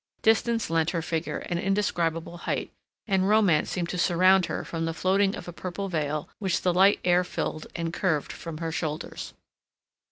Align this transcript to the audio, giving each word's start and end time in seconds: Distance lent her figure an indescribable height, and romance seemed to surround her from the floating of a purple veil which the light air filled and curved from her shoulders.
Distance 0.23 0.71
lent 0.71 0.89
her 0.89 1.03
figure 1.03 1.37
an 1.37 1.59
indescribable 1.59 2.37
height, 2.49 2.71
and 3.05 3.29
romance 3.29 3.69
seemed 3.69 3.89
to 3.89 3.99
surround 3.99 4.47
her 4.47 4.65
from 4.65 4.85
the 4.85 4.95
floating 4.95 5.35
of 5.35 5.47
a 5.47 5.53
purple 5.53 5.89
veil 5.89 6.27
which 6.39 6.61
the 6.63 6.73
light 6.73 6.99
air 7.05 7.23
filled 7.23 7.67
and 7.75 7.93
curved 7.93 8.31
from 8.33 8.57
her 8.57 8.71
shoulders. 8.71 9.35